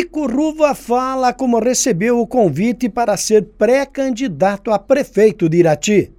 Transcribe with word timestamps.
Ico 0.00 0.26
Ruva 0.26 0.74
fala 0.74 1.32
como 1.32 1.60
recebeu 1.60 2.18
o 2.18 2.26
convite 2.26 2.88
para 2.88 3.16
ser 3.16 3.44
pré-candidato 3.56 4.72
a 4.72 4.78
prefeito 4.78 5.48
de 5.48 5.58
Irati. 5.58 6.12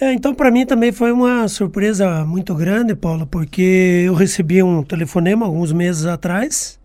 É, 0.00 0.12
então, 0.12 0.34
para 0.34 0.50
mim 0.50 0.66
também 0.66 0.90
foi 0.90 1.12
uma 1.12 1.46
surpresa 1.46 2.24
muito 2.24 2.52
grande, 2.52 2.96
Paulo, 2.96 3.24
porque 3.24 4.02
eu 4.04 4.14
recebi 4.14 4.60
um 4.60 4.82
telefonema 4.82 5.46
alguns 5.46 5.72
meses 5.72 6.04
atrás 6.04 6.80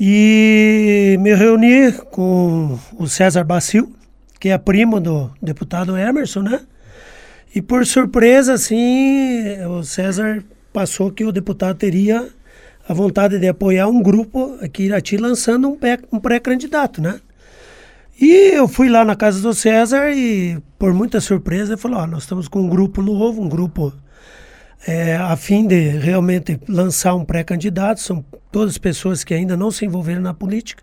e 0.00 1.18
me 1.20 1.34
reuni 1.34 1.92
com 2.10 2.78
o 2.98 3.06
César 3.06 3.44
Bacil, 3.44 3.92
que 4.40 4.48
é 4.48 4.56
primo 4.56 4.98
do 4.98 5.30
deputado 5.42 5.94
Emerson, 5.94 6.40
né? 6.40 6.60
E 7.54 7.60
por 7.60 7.84
surpresa, 7.84 8.54
assim, 8.54 9.62
o 9.66 9.82
César 9.82 10.42
passou 10.72 11.10
que 11.10 11.22
o 11.22 11.32
deputado 11.32 11.76
teria 11.76 12.30
a 12.88 12.92
vontade 12.92 13.38
de 13.38 13.48
apoiar 13.48 13.88
um 13.88 14.02
grupo 14.02 14.58
aqui 14.60 14.84
em 14.84 14.86
Irati 14.86 15.16
lançando 15.16 15.68
um, 15.68 15.78
um 16.12 16.18
pré-candidato, 16.18 17.00
né? 17.00 17.20
E 18.20 18.54
eu 18.54 18.68
fui 18.68 18.88
lá 18.88 19.04
na 19.04 19.16
casa 19.16 19.40
do 19.40 19.54
César 19.54 20.10
e, 20.10 20.58
por 20.78 20.92
muita 20.92 21.20
surpresa, 21.20 21.72
ele 21.72 21.80
falou: 21.80 22.00
ó, 22.00 22.06
nós 22.06 22.24
estamos 22.24 22.48
com 22.48 22.60
um 22.60 22.68
grupo 22.68 23.02
novo, 23.02 23.42
um 23.42 23.48
grupo 23.48 23.92
é, 24.86 25.16
a 25.16 25.36
fim 25.36 25.66
de 25.66 25.88
realmente 25.90 26.60
lançar 26.68 27.14
um 27.14 27.24
pré-candidato. 27.24 28.00
São 28.00 28.24
todas 28.50 28.78
pessoas 28.78 29.24
que 29.24 29.32
ainda 29.32 29.56
não 29.56 29.70
se 29.70 29.84
envolveram 29.84 30.20
na 30.20 30.34
política 30.34 30.82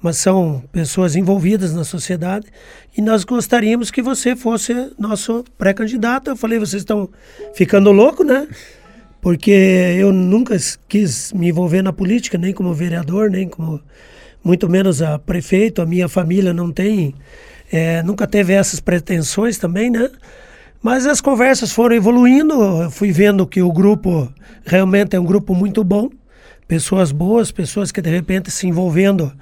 mas 0.00 0.18
são 0.18 0.62
pessoas 0.70 1.16
envolvidas 1.16 1.74
na 1.74 1.82
sociedade 1.82 2.46
e 2.96 3.02
nós 3.02 3.24
gostaríamos 3.24 3.90
que 3.90 4.02
você 4.02 4.36
fosse 4.36 4.92
nosso 4.98 5.44
pré-candidato. 5.56 6.30
Eu 6.30 6.36
falei, 6.36 6.58
vocês 6.58 6.82
estão 6.82 7.08
ficando 7.54 7.90
louco, 7.90 8.22
né? 8.22 8.46
Porque 9.26 9.50
eu 9.50 10.12
nunca 10.12 10.56
quis 10.86 11.32
me 11.32 11.48
envolver 11.48 11.82
na 11.82 11.92
política, 11.92 12.38
nem 12.38 12.52
como 12.52 12.72
vereador, 12.72 13.28
nem 13.28 13.48
como 13.48 13.80
muito 14.44 14.68
menos 14.68 15.02
a 15.02 15.18
prefeito. 15.18 15.82
A 15.82 15.84
minha 15.84 16.08
família 16.08 16.52
não 16.52 16.70
tem, 16.70 17.12
é, 17.72 18.04
nunca 18.04 18.24
teve 18.24 18.52
essas 18.52 18.78
pretensões 18.78 19.58
também, 19.58 19.90
né? 19.90 20.08
Mas 20.80 21.06
as 21.06 21.20
conversas 21.20 21.72
foram 21.72 21.96
evoluindo. 21.96 22.54
Eu 22.54 22.88
fui 22.88 23.10
vendo 23.10 23.44
que 23.48 23.60
o 23.60 23.72
grupo 23.72 24.32
realmente 24.64 25.16
é 25.16 25.18
um 25.18 25.24
grupo 25.24 25.56
muito 25.56 25.82
bom, 25.82 26.08
pessoas 26.68 27.10
boas, 27.10 27.50
pessoas 27.50 27.90
que 27.90 28.00
de 28.00 28.10
repente 28.10 28.48
se 28.48 28.68
envolvendo 28.68 29.32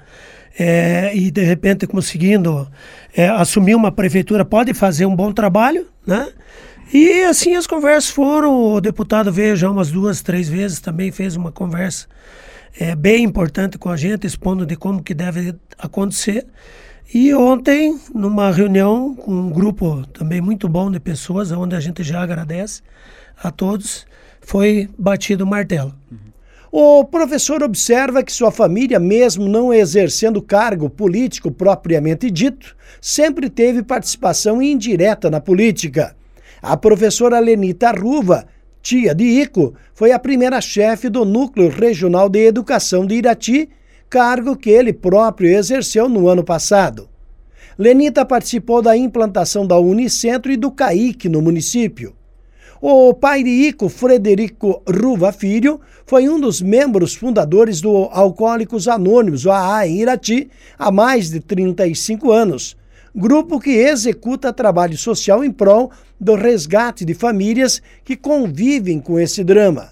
é, 0.57 1.15
e 1.15 1.29
de 1.29 1.43
repente 1.43 1.85
conseguindo 1.85 2.67
é, 3.15 3.27
assumir 3.27 3.75
uma 3.75 3.91
prefeitura 3.91 4.43
pode 4.43 4.73
fazer 4.73 5.05
um 5.05 5.15
bom 5.15 5.31
trabalho, 5.31 5.85
né? 6.07 6.27
E 6.93 7.23
assim 7.23 7.55
as 7.55 7.67
conversas 7.67 8.09
foram. 8.09 8.73
O 8.73 8.81
deputado 8.81 9.31
veio 9.31 9.55
já 9.55 9.69
umas 9.69 9.91
duas, 9.91 10.21
três 10.21 10.47
vezes, 10.47 10.79
também 10.79 11.11
fez 11.11 11.35
uma 11.35 11.51
conversa 11.51 12.07
é, 12.79 12.95
bem 12.95 13.23
importante 13.23 13.77
com 13.77 13.89
a 13.89 13.97
gente, 13.97 14.27
expondo 14.27 14.65
de 14.65 14.75
como 14.75 15.03
que 15.03 15.13
deve 15.13 15.55
acontecer. 15.77 16.45
E 17.13 17.33
ontem, 17.33 17.99
numa 18.13 18.51
reunião 18.51 19.15
com 19.15 19.31
um 19.31 19.49
grupo 19.49 20.05
também 20.07 20.41
muito 20.41 20.67
bom 20.67 20.89
de 20.89 20.99
pessoas, 20.99 21.51
onde 21.51 21.75
a 21.75 21.79
gente 21.79 22.03
já 22.03 22.21
agradece 22.21 22.81
a 23.41 23.51
todos, 23.51 24.05
foi 24.41 24.89
batido 24.97 25.43
o 25.43 25.47
martelo. 25.47 25.93
Uhum. 26.11 26.17
O 26.71 27.05
professor 27.05 27.63
observa 27.63 28.23
que 28.23 28.33
sua 28.33 28.51
família, 28.51 28.99
mesmo 28.99 29.47
não 29.47 29.73
exercendo 29.73 30.41
cargo 30.41 30.89
político 30.89 31.49
propriamente 31.49 32.29
dito, 32.29 32.75
sempre 32.99 33.49
teve 33.49 33.81
participação 33.81 34.61
indireta 34.61 35.29
na 35.29 35.39
política. 35.39 36.15
A 36.67 36.75
professora 36.75 37.37
Lenita 37.37 37.91
Ruva, 37.91 38.47
tia 38.81 39.13
de 39.13 39.23
Ico, 39.23 39.75
foi 39.93 40.11
a 40.11 40.17
primeira 40.17 40.59
chefe 40.59 41.09
do 41.09 41.23
Núcleo 41.23 41.69
Regional 41.69 42.27
de 42.27 42.43
Educação 42.43 43.05
de 43.05 43.13
Irati, 43.13 43.69
cargo 44.09 44.55
que 44.55 44.71
ele 44.71 44.91
próprio 44.91 45.47
exerceu 45.47 46.09
no 46.09 46.27
ano 46.27 46.43
passado. 46.43 47.07
Lenita 47.77 48.25
participou 48.25 48.81
da 48.81 48.97
implantação 48.97 49.67
da 49.67 49.77
Unicentro 49.77 50.51
e 50.51 50.57
do 50.57 50.71
CAIC 50.71 51.29
no 51.29 51.39
município. 51.39 52.15
O 52.81 53.13
pai 53.13 53.43
de 53.43 53.51
Ico, 53.51 53.87
Frederico 53.87 54.81
Ruva 54.89 55.31
Filho, 55.31 55.79
foi 56.07 56.27
um 56.27 56.39
dos 56.39 56.63
membros 56.63 57.13
fundadores 57.13 57.79
do 57.79 58.09
Alcoólicos 58.11 58.87
Anônimos, 58.87 59.45
AA, 59.45 59.87
em 59.87 59.97
Irati, 59.97 60.49
há 60.79 60.91
mais 60.91 61.29
de 61.29 61.39
35 61.39 62.31
anos. 62.31 62.75
Grupo 63.17 63.61
que 63.61 63.69
executa 63.69 64.51
trabalho 64.51 64.97
social 64.97 65.41
em 65.41 65.49
prol 65.49 65.89
do 66.19 66.35
resgate 66.35 67.05
de 67.05 67.13
famílias 67.13 67.81
que 68.03 68.13
convivem 68.13 68.99
com 68.99 69.17
esse 69.17 69.41
drama. 69.41 69.91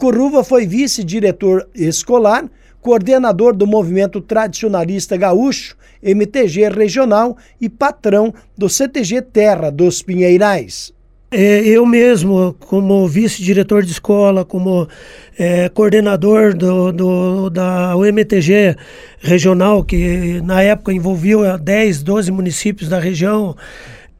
Ruva 0.00 0.42
foi 0.42 0.66
vice-diretor 0.66 1.68
escolar, 1.74 2.48
coordenador 2.80 3.54
do 3.54 3.66
movimento 3.66 4.22
tradicionalista 4.22 5.18
gaúcho, 5.18 5.76
MTG 6.02 6.70
Regional 6.70 7.36
e 7.60 7.68
patrão 7.68 8.32
do 8.56 8.70
CTG 8.70 9.20
Terra 9.20 9.70
dos 9.70 10.00
Pinheirais. 10.00 10.95
É, 11.28 11.66
eu 11.66 11.84
mesmo, 11.84 12.54
como 12.68 13.06
vice-diretor 13.08 13.82
de 13.82 13.90
escola, 13.90 14.44
como 14.44 14.88
é, 15.36 15.68
coordenador 15.68 16.54
do, 16.54 16.92
do, 16.92 17.50
da 17.50 17.96
UMTG 17.96 18.76
regional, 19.18 19.82
que 19.82 20.40
na 20.44 20.62
época 20.62 20.92
envolvia 20.92 21.58
10, 21.58 22.04
12 22.04 22.30
municípios 22.30 22.88
da 22.88 23.00
região, 23.00 23.56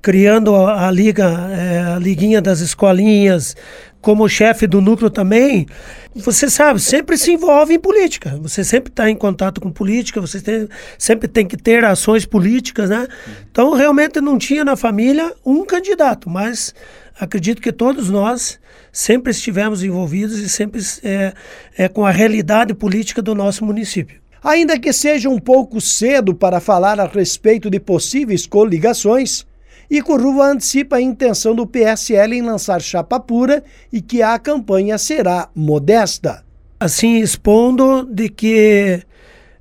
criando 0.02 0.54
a, 0.54 0.86
a 0.86 0.90
liga, 0.90 1.24
é, 1.52 1.94
a 1.94 1.98
liguinha 1.98 2.40
das 2.40 2.60
escolinhas, 2.60 3.56
como 4.00 4.28
chefe 4.28 4.66
do 4.66 4.80
núcleo 4.80 5.10
também, 5.10 5.66
você 6.14 6.48
sabe, 6.48 6.78
sempre 6.80 7.18
se 7.18 7.32
envolve 7.32 7.74
em 7.74 7.78
política. 7.78 8.38
Você 8.40 8.62
sempre 8.62 8.90
está 8.90 9.10
em 9.10 9.16
contato 9.16 9.60
com 9.60 9.70
política, 9.70 10.20
você 10.20 10.40
tem, 10.40 10.68
sempre 10.96 11.26
tem 11.26 11.46
que 11.46 11.56
ter 11.56 11.84
ações 11.84 12.24
políticas, 12.24 12.88
né? 12.88 13.08
Então, 13.50 13.74
realmente 13.74 14.20
não 14.20 14.38
tinha 14.38 14.64
na 14.64 14.76
família 14.76 15.34
um 15.44 15.64
candidato, 15.64 16.30
mas 16.30 16.74
acredito 17.18 17.60
que 17.60 17.72
todos 17.72 18.08
nós 18.08 18.60
sempre 18.92 19.30
estivemos 19.30 19.82
envolvidos 19.82 20.38
e 20.38 20.48
sempre 20.48 20.80
é, 21.02 21.32
é 21.76 21.88
com 21.88 22.06
a 22.06 22.10
realidade 22.10 22.74
política 22.74 23.20
do 23.20 23.34
nosso 23.34 23.64
município. 23.64 24.20
Ainda 24.42 24.78
que 24.78 24.92
seja 24.92 25.28
um 25.28 25.38
pouco 25.38 25.80
cedo 25.80 26.34
para 26.34 26.60
falar 26.60 27.00
a 27.00 27.06
respeito 27.06 27.68
de 27.68 27.80
possíveis 27.80 28.46
coligações, 28.46 29.45
Icurruva 29.90 30.46
antecipa 30.46 30.96
a 30.96 31.00
intenção 31.00 31.54
do 31.54 31.66
PSL 31.66 32.36
em 32.36 32.42
lançar 32.42 32.80
chapa 32.80 33.20
pura 33.20 33.62
e 33.92 34.00
que 34.00 34.20
a 34.20 34.38
campanha 34.38 34.98
será 34.98 35.48
modesta. 35.54 36.44
Assim, 36.78 37.18
expondo 37.18 38.04
de 38.04 38.28
que 38.28 39.00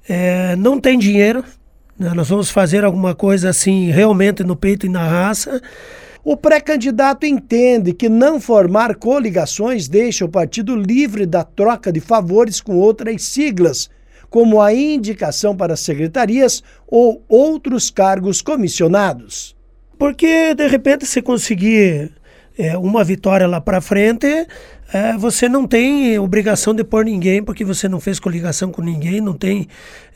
é, 0.09 0.55
não 0.55 0.79
tem 0.79 0.97
dinheiro, 0.97 1.43
né? 1.97 2.11
nós 2.13 2.27
vamos 2.27 2.49
fazer 2.49 2.83
alguma 2.83 3.15
coisa 3.15 3.49
assim 3.49 3.89
realmente 3.91 4.43
no 4.43 4.55
peito 4.55 4.85
e 4.85 4.89
na 4.89 5.07
raça. 5.07 5.61
O 6.23 6.35
pré-candidato 6.35 7.25
entende 7.25 7.93
que 7.93 8.09
não 8.09 8.41
formar 8.41 8.95
coligações 8.95 9.87
deixa 9.87 10.25
o 10.25 10.29
partido 10.29 10.75
livre 10.75 11.25
da 11.27 11.43
troca 11.43 11.91
de 11.91 11.99
favores 11.99 12.59
com 12.59 12.75
outras 12.77 13.23
siglas, 13.23 13.91
como 14.27 14.59
a 14.59 14.73
indicação 14.73 15.55
para 15.55 15.75
secretarias 15.75 16.63
ou 16.87 17.23
outros 17.29 17.91
cargos 17.91 18.41
comissionados. 18.41 19.54
Porque, 19.97 20.53
de 20.53 20.67
repente, 20.67 21.05
se 21.05 21.21
conseguir 21.21 22.11
é, 22.57 22.77
uma 22.77 23.03
vitória 23.03 23.47
lá 23.47 23.59
para 23.59 23.81
frente, 23.81 24.27
é, 24.93 25.17
você 25.17 25.49
não 25.49 25.65
tem 25.67 26.17
obrigação 26.19 26.73
de 26.73 26.83
pôr 26.83 27.05
ninguém, 27.05 27.43
porque 27.43 27.65
você 27.65 27.89
não 27.89 27.99
fez 27.99 28.19
coligação 28.19 28.71
com 28.71 28.81
ninguém, 28.81 29.19
não 29.19 29.33
tem 29.33 29.67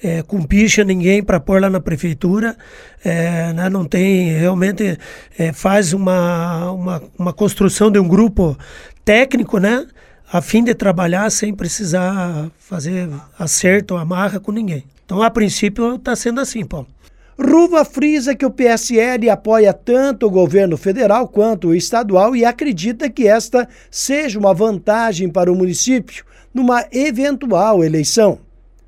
é, 0.04 0.22
cumpicha 0.22 0.84
ninguém 0.84 1.24
para 1.24 1.40
pôr 1.40 1.62
lá 1.62 1.70
na 1.70 1.80
prefeitura, 1.80 2.56
é, 3.04 3.52
né, 3.54 3.70
não 3.70 3.86
tem, 3.86 4.32
realmente 4.38 4.98
é, 5.38 5.52
faz 5.52 5.94
uma, 5.94 6.72
uma, 6.72 7.04
uma 7.18 7.34
construção 7.34 7.90
de 7.90 8.00
um 8.00 8.08
grupo 8.08 8.58
técnico, 9.04 9.58
né? 9.58 9.88
a 10.32 10.42
fim 10.42 10.64
de 10.64 10.76
trabalhar 10.76 11.30
sem 11.32 11.54
precisar 11.54 12.52
fazer 12.60 13.10
acerto 13.38 13.96
ou 13.96 14.00
amarra 14.00 14.40
com 14.40 14.52
ninguém. 14.52 14.84
Então, 15.04 15.24
a 15.24 15.32
princípio, 15.32 15.96
está 15.96 16.16
sendo 16.16 16.40
assim, 16.40 16.64
Paulo. 16.64 16.88
Ruva 17.42 17.86
frisa 17.86 18.36
que 18.36 18.46
o 18.46 18.52
PSL 18.52 19.30
apoia 19.30 19.72
tanto 19.72 20.26
o 20.26 20.30
governo 20.30 20.76
federal 20.76 21.26
quanto 21.26 21.70
o 21.70 21.76
estadual 21.76 22.36
e 22.36 22.44
acredita 22.44 23.10
que 23.10 23.30
esta 23.30 23.66
seja 23.90 24.38
uma 24.38 24.54
vantagem 24.54 25.30
para 25.30 25.50
o 25.50 25.56
município 25.56 26.26
numa 26.54 26.86
eventual 26.92 27.82
eleição. 27.82 28.40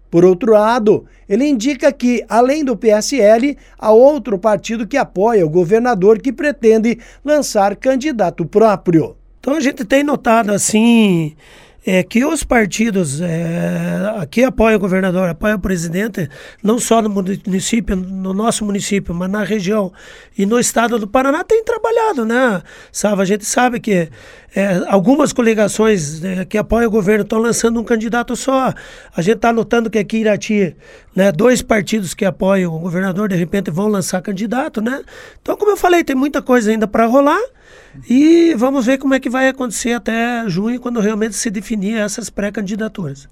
Por 0.10 0.26
outro 0.26 0.52
lado, 0.52 1.06
ele 1.30 1.48
indica 1.48 1.94
que, 1.94 2.26
além 2.28 2.66
do 2.66 2.76
PSL, 2.76 3.58
há 3.80 3.94
outro 3.94 4.38
partido 4.38 4.86
que 4.86 4.98
apoia 4.98 5.46
o 5.46 5.50
governador 5.50 6.20
que 6.20 6.34
pretende 6.34 7.00
lançar 7.24 7.78
candidato 7.78 8.46
próprio. 8.46 9.16
Então 9.40 9.56
a 9.56 9.62
gente 9.62 9.86
tem 9.86 10.04
notado 10.04 10.52
assim 10.52 11.38
é 11.86 12.04
que 12.04 12.24
os 12.24 12.44
partidos 12.44 13.22
é, 13.22 14.14
aqui 14.18 14.44
apoiam 14.44 14.78
o 14.78 14.80
governador, 14.80 15.30
apoiam 15.30 15.58
o 15.58 15.60
presidente, 15.60 16.30
não 16.62 16.78
só 16.78 17.02
no 17.02 17.10
município, 17.10 17.96
no 17.96 18.34
nosso 18.34 18.64
município, 18.64 19.16
mas 19.16 19.30
na 19.30 19.44
região 19.44 19.92
e 20.38 20.46
no 20.46 20.60
estado 20.60 21.00
do 21.00 21.08
Paraná, 21.08 21.44
têm 21.44 21.64
trabalhado, 21.64 22.24
né? 22.24 22.62
Sabe, 22.92 23.22
a 23.22 23.26
gente 23.26 23.46
sabe 23.46 23.80
que 23.80 24.10
é, 24.56 24.84
algumas 24.88 25.34
coligações 25.34 26.24
é, 26.24 26.46
que 26.46 26.58
apoiam 26.58 26.88
o 26.88 26.92
governo 26.92 27.24
estão 27.24 27.40
lançando 27.40 27.80
um 27.80 27.84
candidato 27.84 28.36
só. 28.36 28.74
A 29.16 29.22
gente 29.22 29.38
está 29.38 29.52
notando 29.52 29.90
que 29.90 29.98
aqui 29.98 30.18
em 30.18 30.22
Irati, 30.22 30.76
né, 31.16 31.32
dois 31.32 31.62
partidos 31.62 32.14
que 32.14 32.26
apoiam 32.26 32.76
o 32.76 32.80
governador, 32.80 33.30
de 33.30 33.36
repente, 33.36 33.72
vão 33.72 33.88
lançar 33.88 34.22
candidato, 34.22 34.82
né? 34.82 35.02
Então, 35.42 35.58
como 35.58 35.72
eu 35.72 35.78
falei, 35.78 36.04
tem 36.04 36.16
muita 36.16 36.42
coisa 36.42 36.70
ainda 36.70 36.88
para 36.88 37.06
rolar. 37.06 37.42
E 38.10 38.54
vamos 38.56 38.86
ver 38.86 38.98
como 38.98 39.14
é 39.14 39.20
que 39.20 39.30
vai 39.30 39.48
acontecer 39.48 39.94
até 39.94 40.48
junho, 40.48 40.80
quando 40.80 41.00
realmente 41.00 41.36
se 41.36 41.50
definir 41.50 41.98
essas 41.98 42.30
pré-candidaturas. 42.30 43.28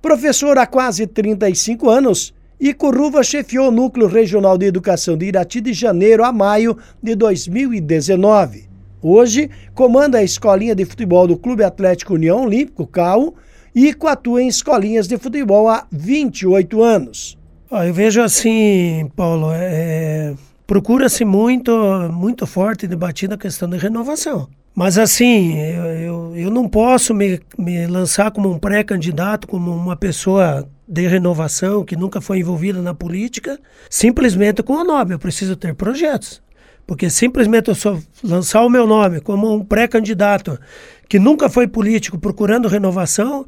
Professor 0.00 0.56
há 0.58 0.66
quase 0.66 1.06
35 1.06 1.90
anos, 1.90 2.32
Ico 2.60 2.90
Ruva 2.90 3.22
chefiou 3.22 3.68
o 3.68 3.70
Núcleo 3.70 4.08
Regional 4.08 4.58
de 4.58 4.66
Educação 4.66 5.16
de 5.16 5.26
Irati 5.26 5.60
de 5.60 5.72
janeiro 5.72 6.24
a 6.24 6.32
maio 6.32 6.76
de 7.00 7.14
2019. 7.14 8.68
Hoje, 9.00 9.48
comanda 9.74 10.18
a 10.18 10.24
escolinha 10.24 10.74
de 10.74 10.84
futebol 10.84 11.26
do 11.26 11.36
Clube 11.36 11.62
Atlético 11.62 12.14
União 12.14 12.44
Olímpico, 12.44 12.84
CAU, 12.84 13.36
e 13.72 13.94
atua 14.06 14.42
em 14.42 14.48
escolinhas 14.48 15.06
de 15.06 15.16
futebol 15.16 15.68
há 15.68 15.86
28 15.92 16.82
anos. 16.82 17.38
eu 17.70 17.94
vejo 17.94 18.20
assim, 18.20 19.08
Paulo, 19.14 19.50
é, 19.52 20.34
procura-se 20.68 21.24
muito, 21.24 21.72
muito 22.12 22.46
forte 22.46 22.86
debatida 22.86 23.36
a 23.36 23.38
questão 23.38 23.68
da 23.70 23.78
renovação. 23.78 24.46
Mas 24.74 24.98
assim, 24.98 25.58
eu, 25.58 25.84
eu, 25.84 26.36
eu 26.36 26.50
não 26.50 26.68
posso 26.68 27.14
me, 27.14 27.40
me 27.56 27.86
lançar 27.86 28.30
como 28.30 28.50
um 28.52 28.58
pré-candidato, 28.58 29.48
como 29.48 29.74
uma 29.74 29.96
pessoa 29.96 30.68
de 30.86 31.06
renovação 31.08 31.84
que 31.84 31.96
nunca 31.96 32.20
foi 32.20 32.40
envolvida 32.40 32.82
na 32.82 32.92
política, 32.92 33.58
simplesmente 33.88 34.62
com 34.62 34.74
o 34.74 34.84
nome. 34.84 35.14
Eu 35.14 35.18
preciso 35.18 35.56
ter 35.56 35.74
projetos. 35.74 36.42
Porque 36.86 37.08
simplesmente 37.08 37.68
eu 37.68 37.74
só 37.74 37.98
lançar 38.22 38.60
o 38.62 38.68
meu 38.68 38.86
nome 38.86 39.20
como 39.20 39.52
um 39.52 39.64
pré-candidato 39.64 40.60
que 41.08 41.18
nunca 41.18 41.48
foi 41.48 41.66
político 41.66 42.18
procurando 42.18 42.68
renovação, 42.68 43.46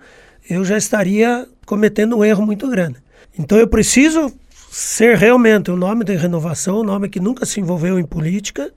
eu 0.49 0.65
já 0.65 0.79
estaria 0.79 1.47
cometendo 1.67 2.17
um 2.17 2.25
erro 2.25 2.47
muito 2.47 2.67
grande. 2.69 2.97
Então 3.39 3.59
eu 3.59 3.69
preciso 3.69 4.33
ser 4.71 5.17
realmente 5.17 5.69
o 5.69 5.77
nome 5.77 6.05
de 6.05 6.15
renovação, 6.15 6.81
um 6.81 6.85
nome 6.85 7.09
que 7.09 7.19
nunca 7.19 7.45
se 7.45 7.61
envolveu 7.61 7.99
em 7.99 8.05
política 8.05 8.73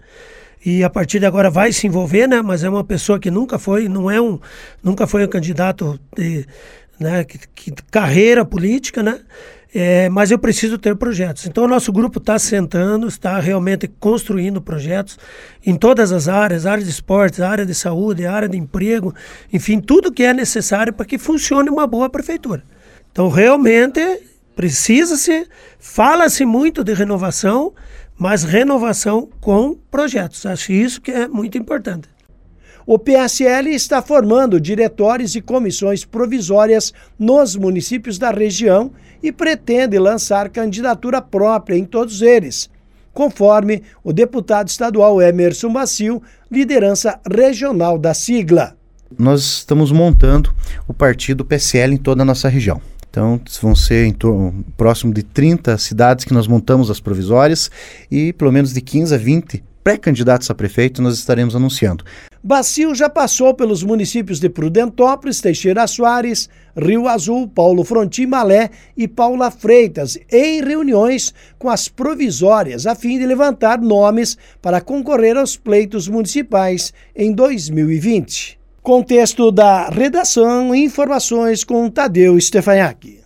e 0.66 0.84
a 0.84 0.90
partir 0.90 1.20
de 1.20 1.26
agora 1.28 1.52
vai 1.52 1.72
se 1.72 1.86
envolver, 1.86 2.28
né? 2.28 2.42
Mas 2.42 2.64
é 2.64 2.70
uma 2.70 2.84
pessoa 2.84 3.20
que 3.20 3.30
nunca 3.30 3.60
foi, 3.60 3.88
não 3.88 4.10
é 4.10 4.20
um, 4.20 4.40
nunca 4.82 5.06
foi 5.06 5.24
um 5.24 5.28
candidato 5.28 6.00
de, 6.18 6.48
né? 7.00 7.24
Que, 7.24 7.38
que 7.54 7.72
carreira 7.92 8.44
política, 8.44 9.04
né? 9.04 9.20
É, 9.76 10.10
mas 10.10 10.32
eu 10.32 10.40
preciso 10.40 10.80
ter 10.80 10.96
projetos. 10.96 11.46
Então, 11.46 11.66
o 11.66 11.68
nosso 11.68 11.92
grupo 11.92 12.18
está 12.18 12.40
sentando, 12.40 13.08
está 13.08 13.40
realmente 13.40 13.88
construindo 13.88 14.62
projetos 14.62 15.18
em 15.64 15.76
todas 15.76 16.12
as 16.12 16.28
áreas, 16.28 16.66
área 16.66 16.84
de 16.84 16.90
esportes, 16.90 17.40
área 17.40 17.66
de 17.66 17.74
saúde, 17.76 18.26
área 18.26 18.50
de 18.50 18.58
emprego, 18.58 19.14
enfim, 19.52 19.80
tudo 19.80 20.12
que 20.12 20.24
é 20.24 20.34
necessário 20.34 20.94
para 20.94 21.06
que 21.06 21.18
funcione 21.20 21.70
uma 21.70 21.86
boa 21.86 22.10
prefeitura. 22.10 22.64
Então, 23.12 23.30
realmente, 23.30 24.00
Precisa-se, 24.56 25.48
fala-se 25.80 26.46
muito 26.46 26.84
de 26.84 26.94
renovação, 26.94 27.74
mas 28.18 28.44
renovação 28.44 29.30
com 29.42 29.76
projetos. 29.90 30.46
Acho 30.46 30.72
isso 30.72 31.02
que 31.02 31.12
é 31.12 31.28
muito 31.28 31.58
importante. 31.58 32.08
O 32.86 33.00
PSL 33.00 33.74
está 33.74 34.02
formando 34.02 34.60
diretórios 34.60 35.36
e 35.36 35.42
comissões 35.42 36.04
provisórias 36.04 36.94
nos 37.18 37.56
municípios 37.56 38.18
da 38.20 38.30
região 38.30 38.92
e 39.22 39.32
pretende 39.32 39.98
lançar 39.98 40.50
candidatura 40.50 41.22
própria 41.22 41.78
em 41.78 41.86
todos 41.86 42.22
eles, 42.22 42.70
conforme 43.14 43.84
o 44.04 44.12
deputado 44.12 44.68
estadual 44.68 45.22
Emerson 45.22 45.70
Macio, 45.70 46.22
liderança 46.52 47.20
regional 47.32 47.98
da 47.98 48.14
sigla. 48.14 48.76
Nós 49.18 49.44
estamos 49.44 49.92
montando 49.92 50.54
o 50.86 50.94
partido 50.94 51.46
PSL 51.46 51.94
em 51.94 51.98
toda 51.98 52.24
a 52.24 52.26
nossa 52.26 52.50
região. 52.50 52.82
Então, 53.14 53.40
vão 53.62 53.76
ser 53.76 54.08
em 54.08 54.12
torno, 54.12 54.66
próximo 54.76 55.14
de 55.14 55.22
30 55.22 55.78
cidades 55.78 56.26
que 56.26 56.34
nós 56.34 56.48
montamos 56.48 56.90
as 56.90 57.00
provisórias 57.00 57.70
e 58.10 58.34
pelo 58.34 58.52
menos 58.52 58.74
de 58.74 58.82
15 58.82 59.14
a 59.14 59.18
20 59.20 59.64
pré-candidatos 59.84 60.50
a 60.50 60.56
prefeito 60.56 61.00
nós 61.00 61.14
estaremos 61.20 61.56
anunciando. 61.56 62.04
Bacio 62.44 62.96
já 62.96 63.08
passou 63.08 63.54
pelos 63.54 63.84
municípios 63.84 64.40
de 64.40 64.50
Prudentópolis, 64.50 65.42
Teixeira 65.42 65.86
Soares, 65.86 66.50
Rio 66.76 67.08
Azul, 67.08 67.48
Paulo 67.48 67.84
Frontin 67.84 68.26
Malé 68.26 68.72
e 68.98 69.08
Paula 69.08 69.52
Freitas, 69.52 70.18
em 70.32 70.64
reuniões 70.64 71.36
com 71.60 71.70
as 71.70 71.88
provisórias, 71.88 72.88
a 72.88 72.96
fim 72.96 73.20
de 73.20 73.28
levantar 73.28 73.80
nomes 73.80 74.40
para 74.60 74.82
concorrer 74.82 75.38
aos 75.38 75.56
pleitos 75.56 76.08
municipais 76.08 76.92
em 77.16 77.32
2020. 77.32 78.63
Contexto 78.84 79.50
da 79.50 79.88
redação 79.88 80.76
e 80.76 80.84
informações 80.84 81.64
com 81.64 81.90
Tadeu 81.90 82.38
Stefanhaki. 82.38 83.23